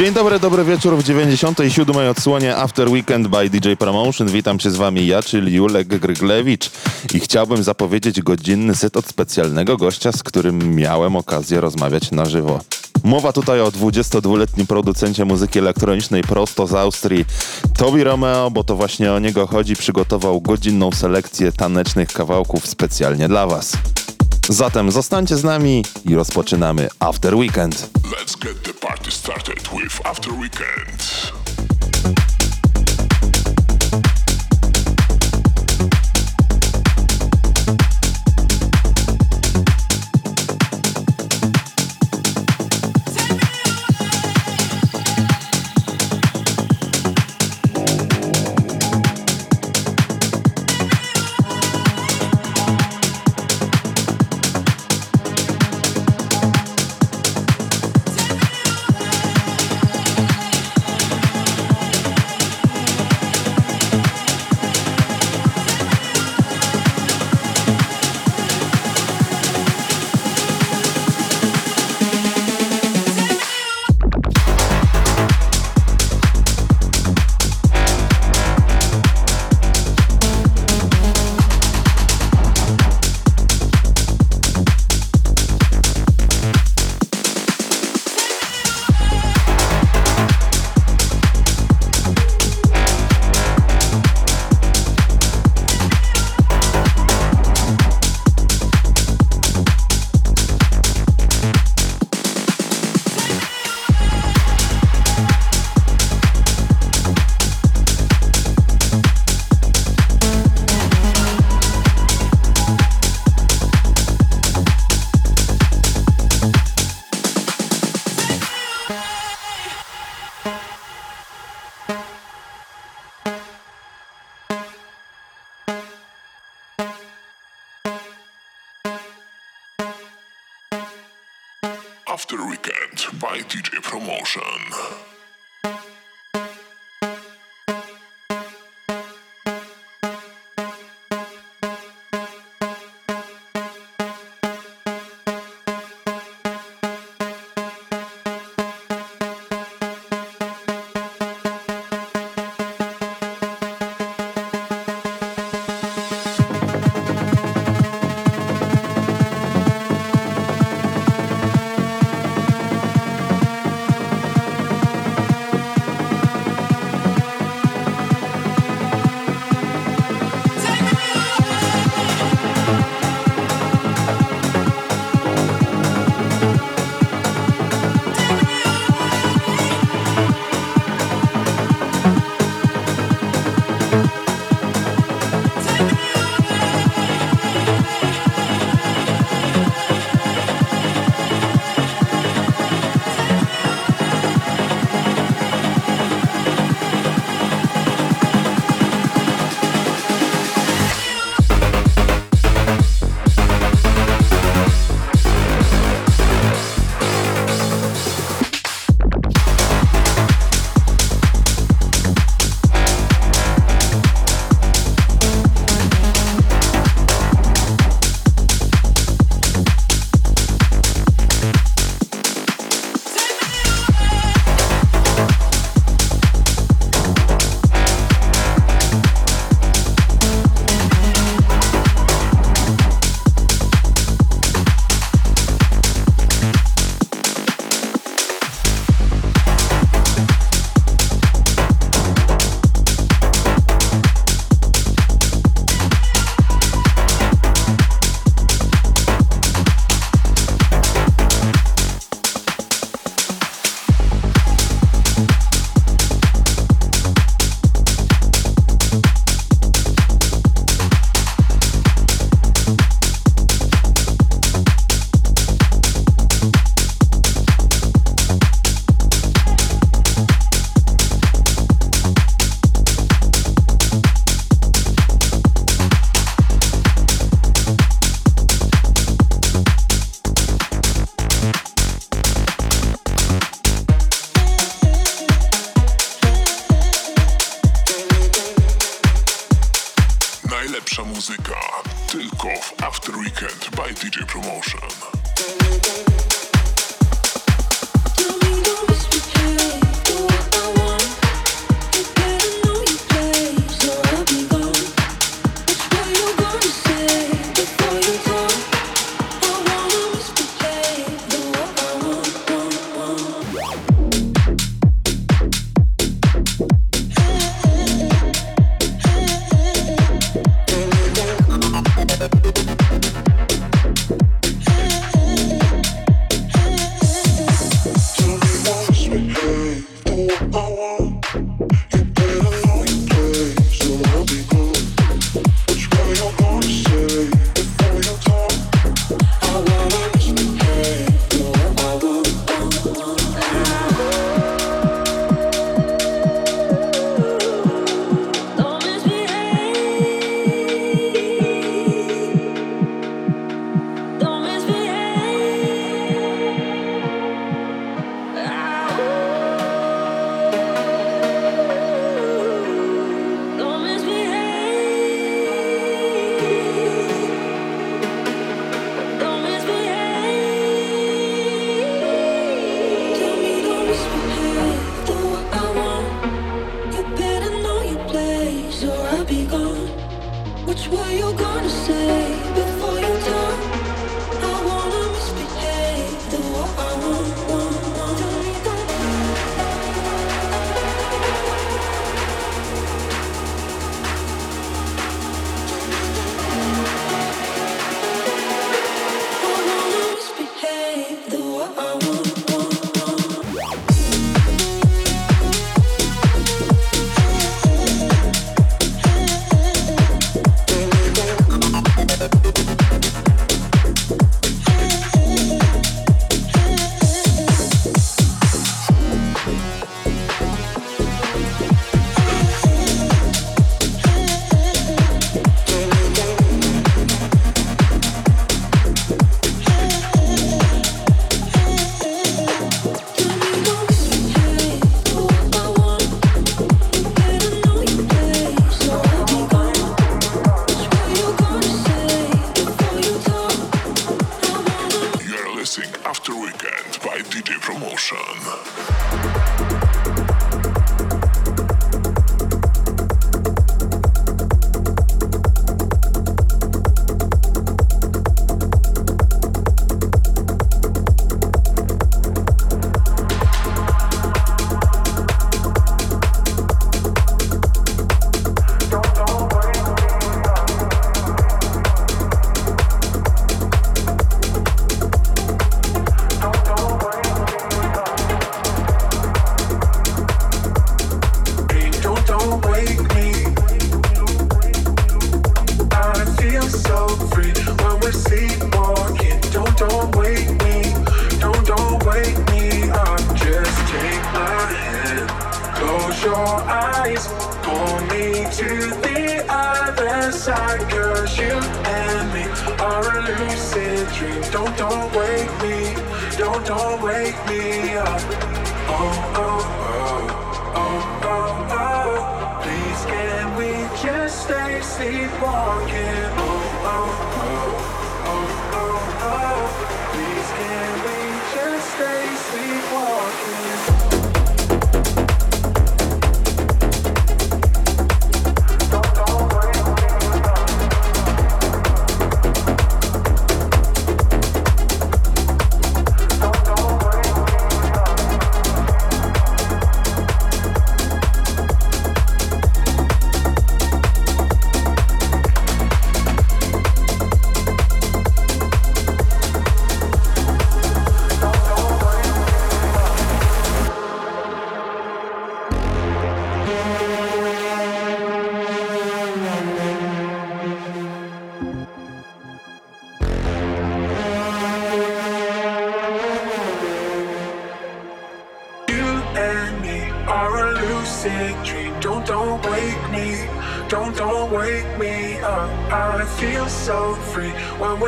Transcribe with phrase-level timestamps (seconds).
[0.00, 1.96] Dzień dobry, dobry wieczór w 97.
[2.10, 4.28] odsłonie After Weekend by DJ Promotion.
[4.28, 6.70] Witam się z wami ja, czyli Julek Gryglewicz
[7.14, 12.60] i chciałbym zapowiedzieć godzinny set od specjalnego gościa, z którym miałem okazję rozmawiać na żywo.
[13.04, 17.24] Mowa tutaj o 22-letnim producencie muzyki elektronicznej prosto z Austrii,
[17.78, 23.46] Tobi Romeo, bo to właśnie o niego chodzi, przygotował godzinną selekcję tanecznych kawałków specjalnie dla
[23.46, 23.72] was.
[24.50, 27.90] Zatem zostańcie z nami i rozpoczynamy After Weekend.
[28.04, 31.32] Let's get the party started with After Weekend.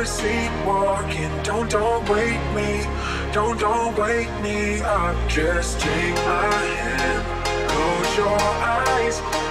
[0.03, 1.31] we're sleepwalking.
[1.43, 2.83] Don't, don't wake me.
[3.31, 5.15] Don't, don't wake me up.
[5.29, 7.69] Just take my hand.
[7.69, 9.42] Close your eyes.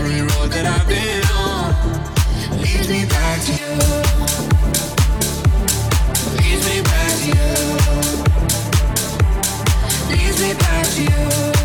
[0.00, 1.74] every road that I've been on
[2.58, 3.74] leads me back to you.
[6.38, 7.50] Leads me back to you.
[10.10, 11.59] Leads me back to you.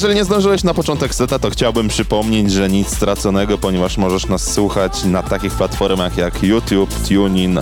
[0.00, 4.52] Jeżeli nie zdążyłeś na początek seta, to chciałbym przypomnieć, że nic straconego, ponieważ możesz nas
[4.52, 7.58] słuchać na takich platformach jak YouTube, TuneIn,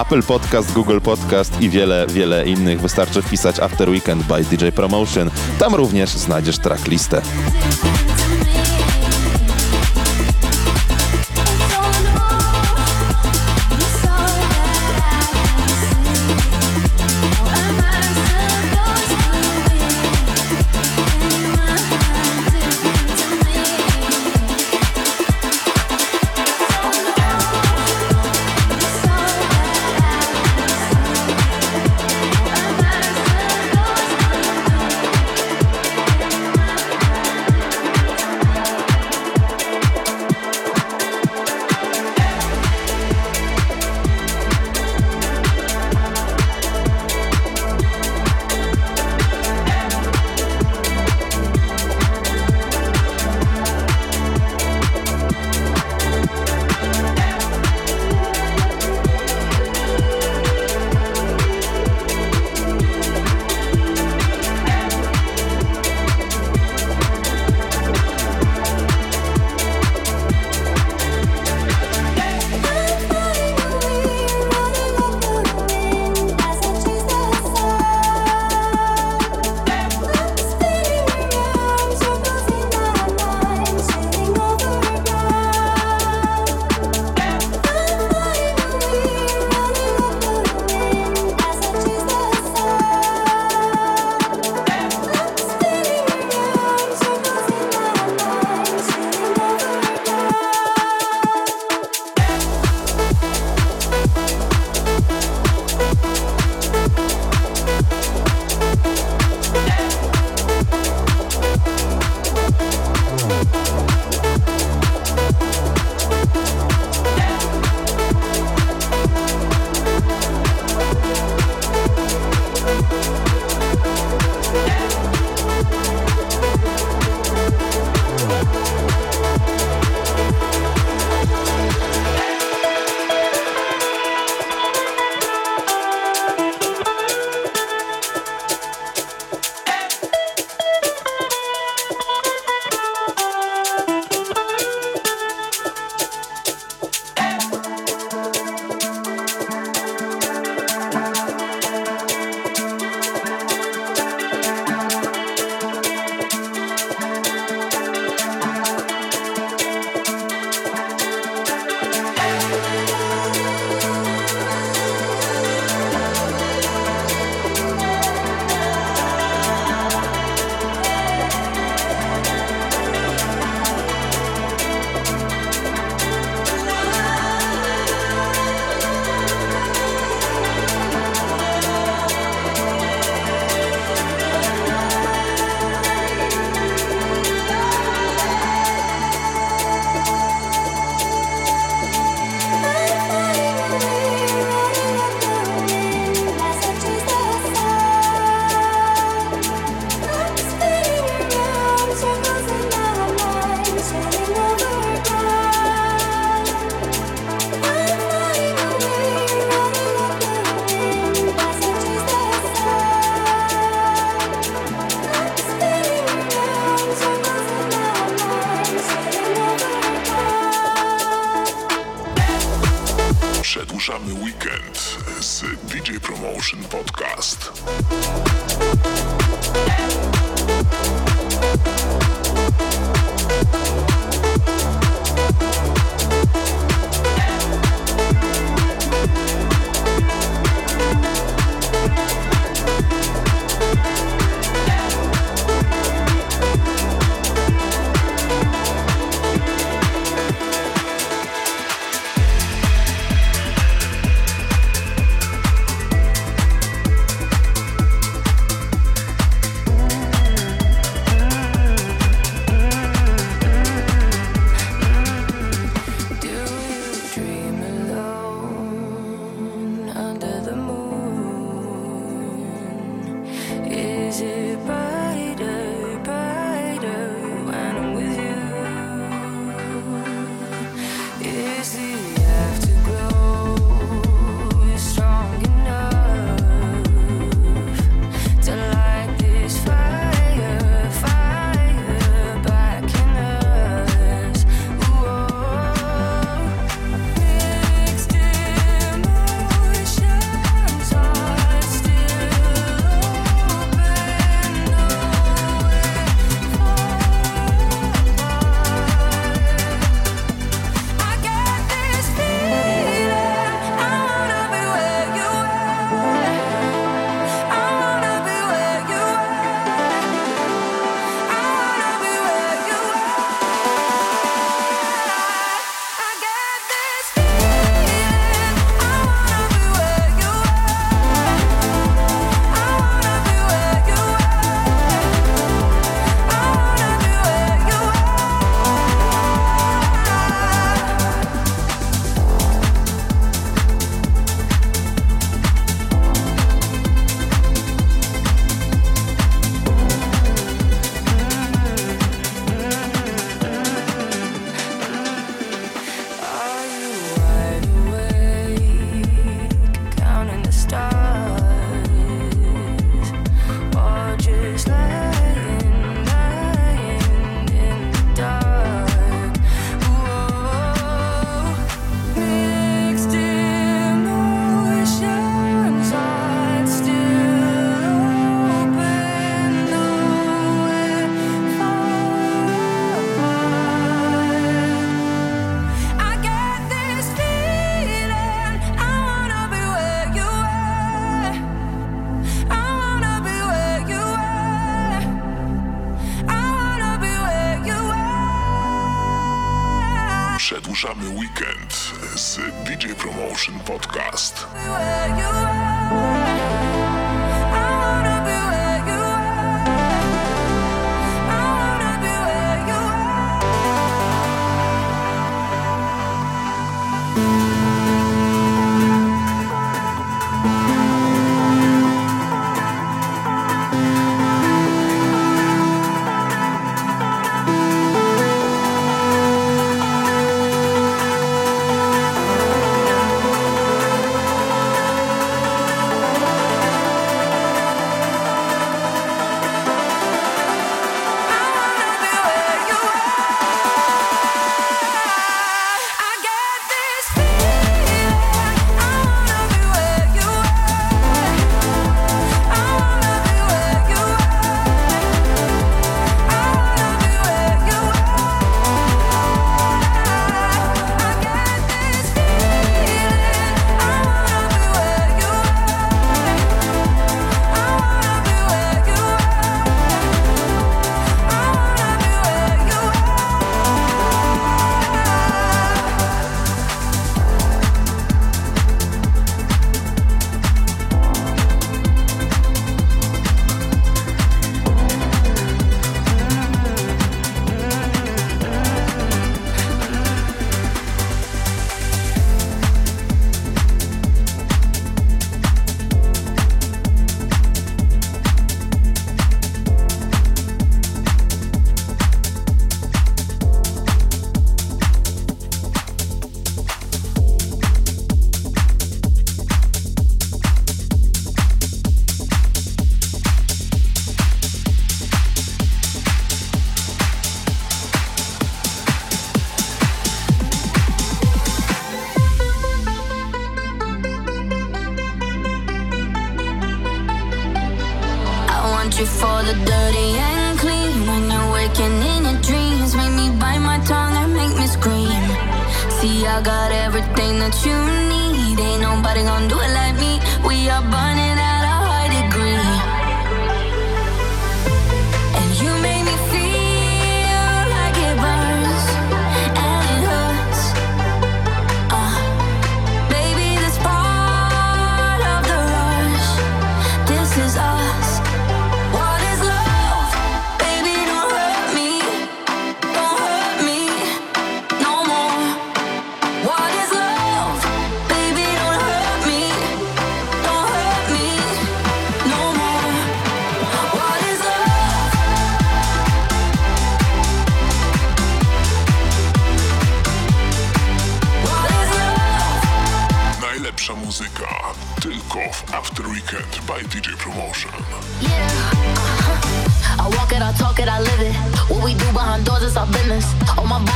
[0.00, 2.80] Apple Podcast, Google Podcast i wiele, wiele innych.
[2.80, 5.30] Wystarczy wpisać After Weekend by DJ Promotion.
[5.58, 7.22] Tam również znajdziesz tracklistę.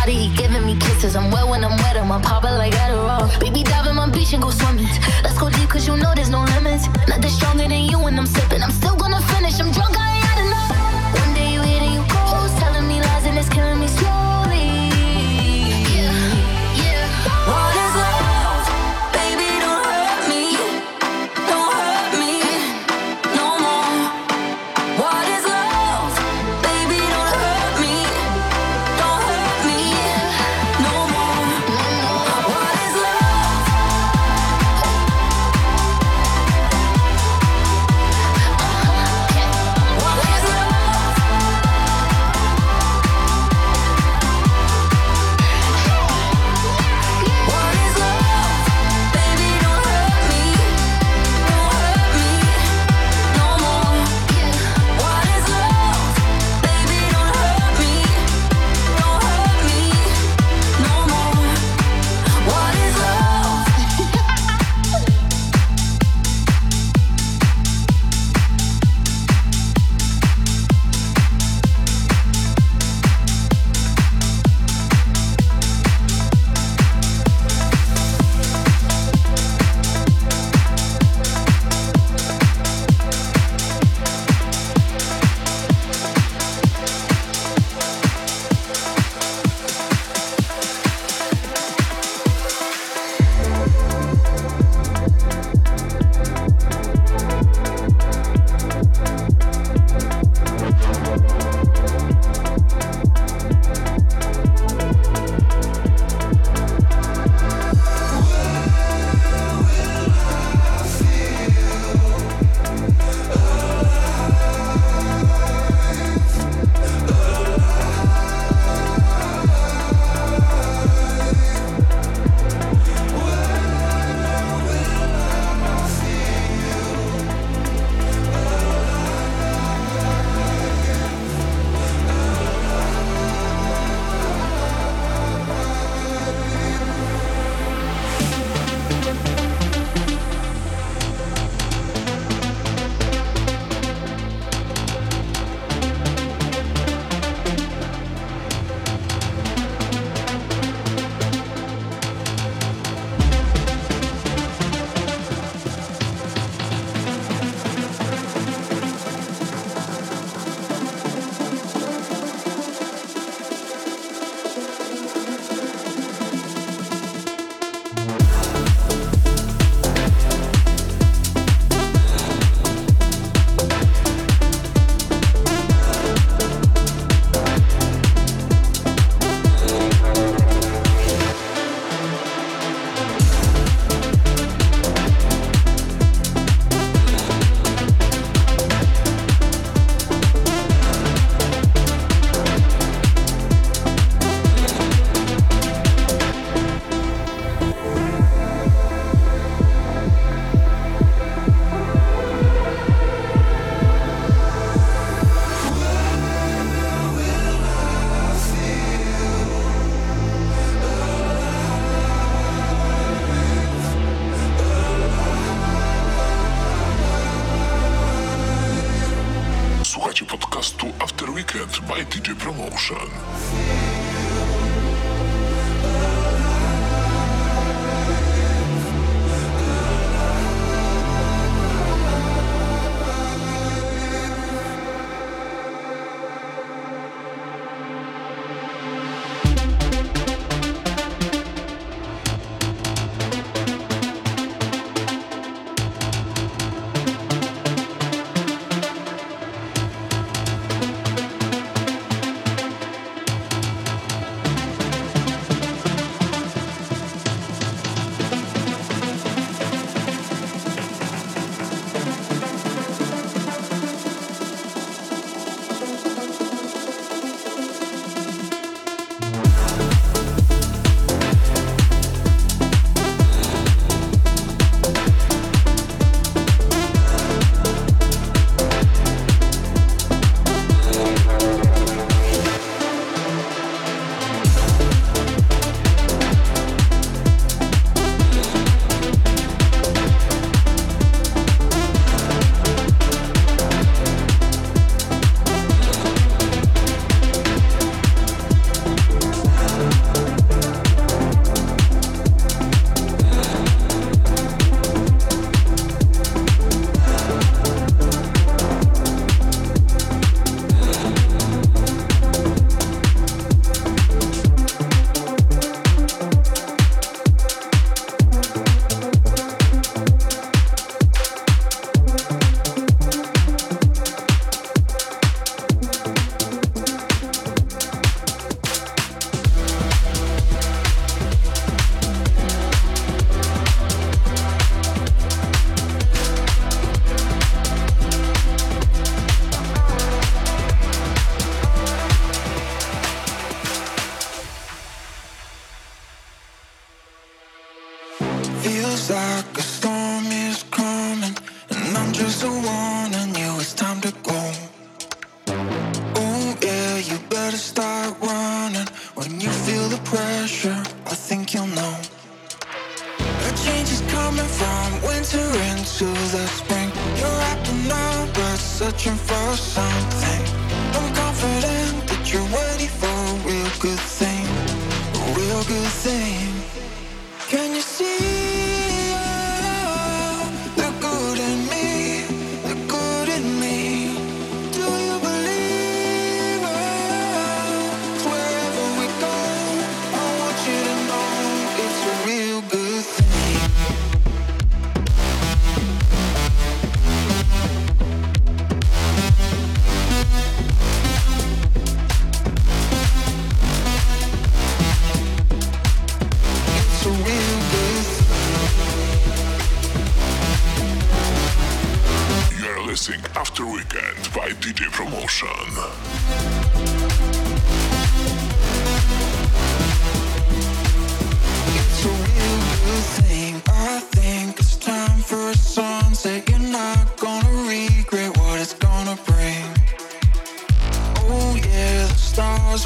[0.05, 1.16] body, he giving me kisses.
[1.16, 3.43] I'm wet when I'm wet, I'm on pop like Adderall.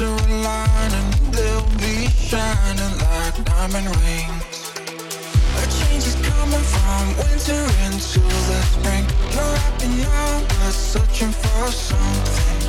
[0.01, 4.71] are aligning, they'll be shining like diamond rings.
[5.57, 9.05] A change is coming from winter into the spring.
[9.33, 12.59] You're happy now, but searching for something.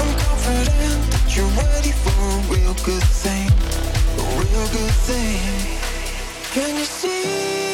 [0.00, 3.48] I'm confident that you're ready for a real good thing,
[4.18, 5.40] a real good thing.
[6.54, 7.67] Can you see?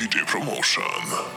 [0.00, 1.29] DJ Promotion.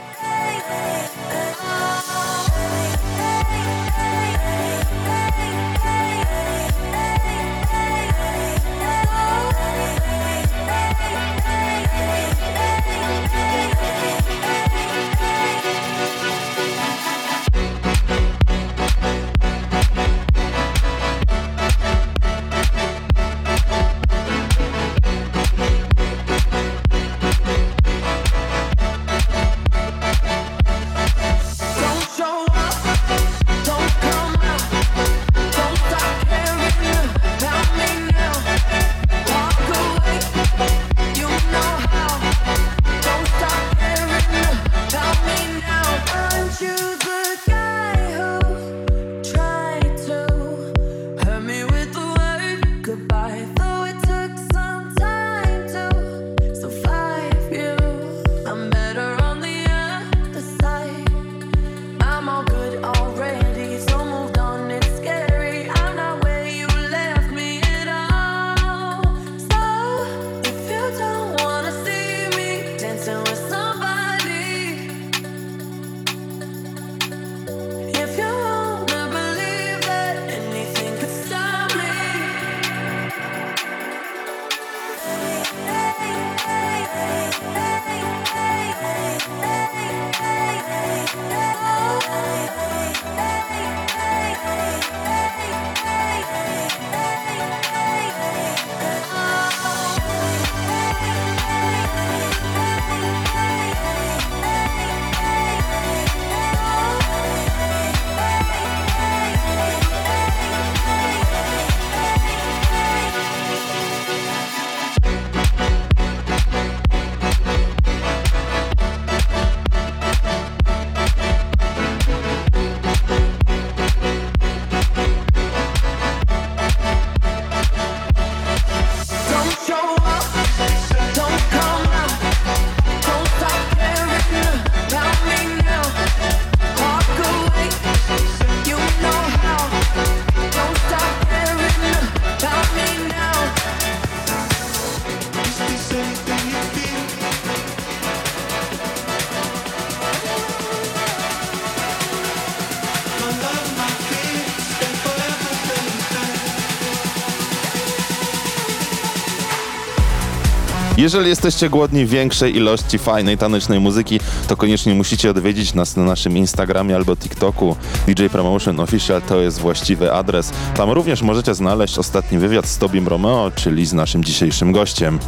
[161.03, 166.37] Jeżeli jesteście głodni większej ilości fajnej tanecznej muzyki, to koniecznie musicie odwiedzić nas na naszym
[166.37, 167.75] Instagramie albo TikToku.
[168.07, 170.51] DJ Promotion Official to jest właściwy adres.
[170.75, 175.19] Tam również możecie znaleźć ostatni wywiad z Tobim Romeo, czyli z naszym dzisiejszym gościem.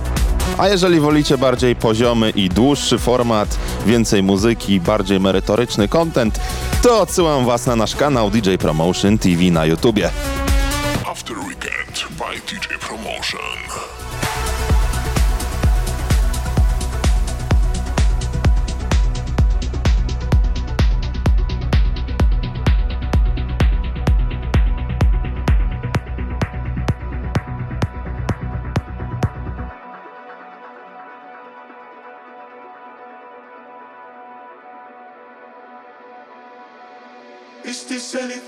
[0.58, 6.40] A jeżeli wolicie bardziej poziomy i dłuższy format, więcej muzyki, bardziej merytoryczny content,
[6.82, 10.10] to odsyłam Was na nasz kanał DJ Promotion TV na YouTubie.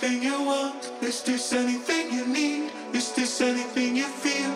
[0.04, 0.91] anything you want?
[1.02, 2.72] Is this anything you need?
[2.93, 4.52] Is this anything you feel?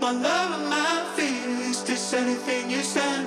[0.00, 3.26] My love and my fear, is this anything you stand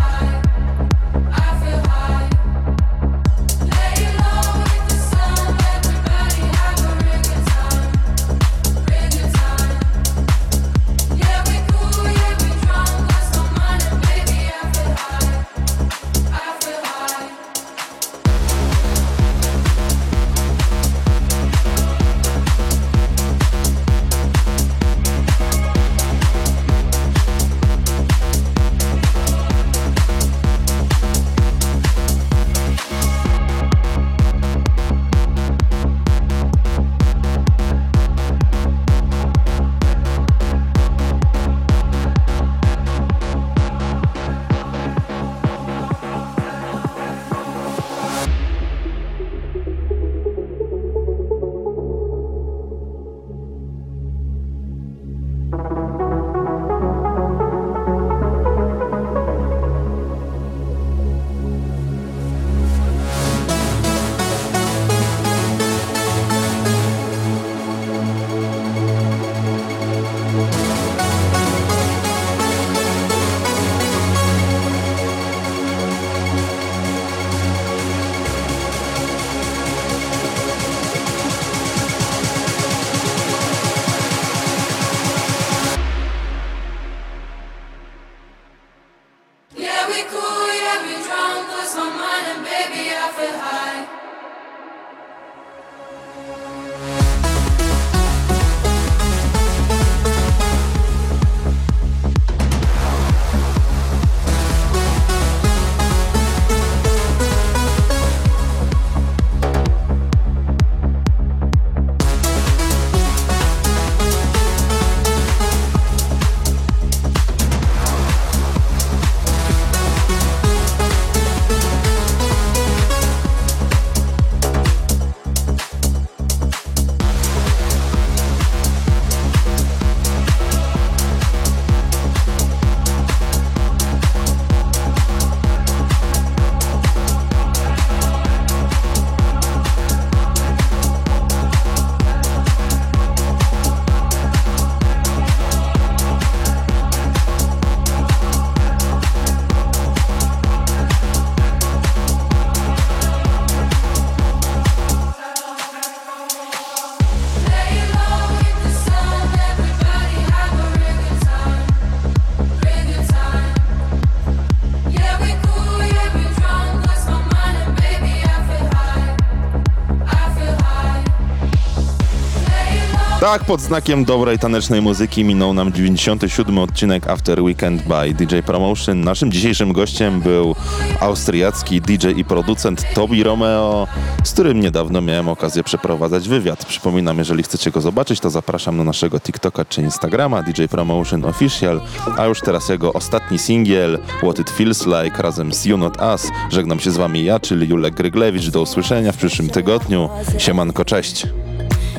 [173.21, 179.01] Tak, pod znakiem dobrej tanecznej muzyki minął nam 97 odcinek After Weekend by DJ Promotion.
[179.01, 180.55] Naszym dzisiejszym gościem był
[180.99, 183.87] austriacki DJ i producent Tobi Romeo,
[184.23, 186.65] z którym niedawno miałem okazję przeprowadzać wywiad.
[186.65, 191.81] Przypominam, jeżeli chcecie go zobaczyć, to zapraszam na naszego TikToka czy Instagrama DJ Promotion Official,
[192.17, 196.27] a już teraz jego ostatni singiel What It Feels Like razem z You Not Us.
[196.49, 198.49] Żegnam się z wami ja, czyli Julek Gryglewicz.
[198.49, 200.09] Do usłyszenia w przyszłym tygodniu.
[200.37, 201.27] Siemanko, cześć.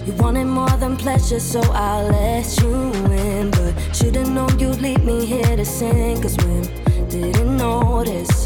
[0.06, 3.50] You wanted more than pleasure, so I'll let you in.
[3.50, 6.62] But should've known you'd leave me here to sink or swim.
[7.08, 8.41] Didn't notice.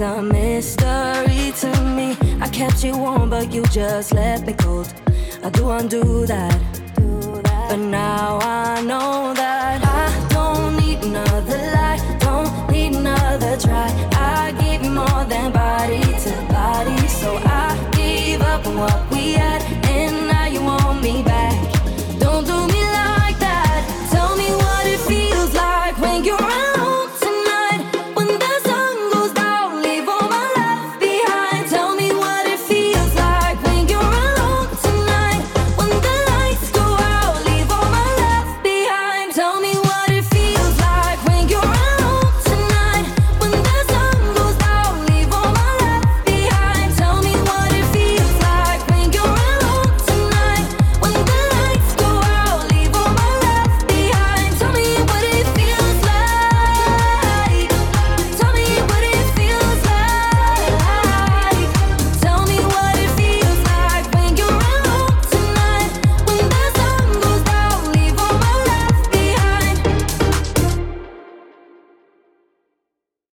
[0.00, 2.16] A mystery to me.
[2.40, 4.92] I kept you warm, but you just left me cold.
[5.42, 6.69] I do undo that.